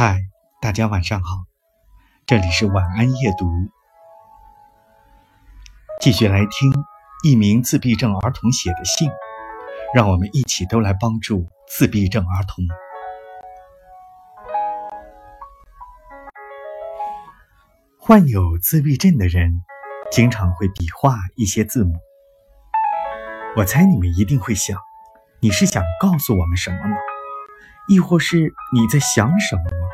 [0.00, 0.28] 嗨，
[0.60, 1.38] 大家晚上好，
[2.24, 3.48] 这里是晚安夜读，
[6.00, 6.72] 继续来听
[7.24, 9.10] 一名自闭症儿童写的信，
[9.92, 12.64] 让我们一起都来帮助自闭症儿童。
[17.98, 19.64] 患有自闭症的人
[20.12, 21.94] 经常会笔画一些字母，
[23.56, 24.78] 我猜你们一定会想，
[25.40, 26.96] 你是想告诉我们什么吗？
[27.90, 28.36] 亦或是
[28.74, 29.88] 你在想什么吗？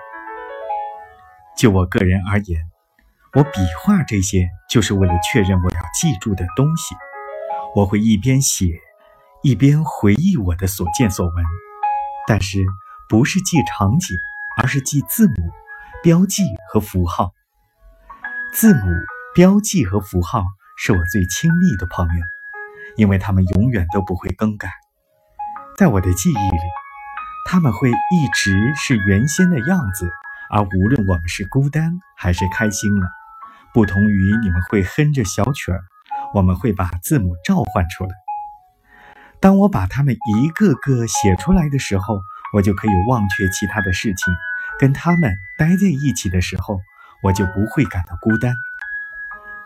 [1.56, 2.60] 就我个人而言，
[3.34, 3.50] 我笔
[3.80, 6.94] 画这些就是为了确认我要记住的东西。
[7.74, 8.78] 我会一边写，
[9.42, 11.44] 一边回忆我的所见所闻，
[12.26, 12.58] 但是
[13.08, 14.16] 不是记场景，
[14.60, 15.34] 而是记字母、
[16.02, 17.32] 标记和符号。
[18.52, 18.80] 字母、
[19.34, 20.44] 标记和符号
[20.76, 22.24] 是我最亲密的朋友，
[22.96, 24.70] 因为他们永远都不会更改，
[25.76, 26.58] 在我的记忆里。
[27.46, 30.10] 他们会一直是原先的样子，
[30.50, 33.08] 而无论我们是孤单还是开心了，
[33.72, 35.82] 不同于你们会哼着小曲儿，
[36.34, 38.10] 我们会把字母召唤出来。
[39.40, 42.18] 当我把它们一个个写出来的时候，
[42.54, 44.34] 我就可以忘却其他的事情，
[44.78, 46.80] 跟他们待在一起的时候，
[47.22, 48.54] 我就不会感到孤单。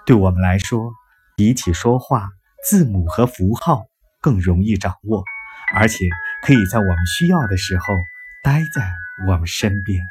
[0.06, 0.92] 对我们来说，
[1.36, 2.30] 比起说话，
[2.64, 3.84] 字母和符号
[4.20, 5.22] 更容易掌握。
[5.74, 6.08] 而且
[6.42, 7.84] 可以在我们需要的时候
[8.42, 8.96] 待在
[9.28, 10.02] 我们身边。